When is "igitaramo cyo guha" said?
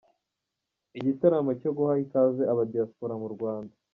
0.97-1.93